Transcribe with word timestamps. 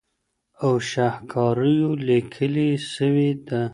او 0.63 0.71
شهکاریو 0.91 1.89
لیکلې 2.07 2.69
سوې 2.93 3.29
ده 3.47 3.61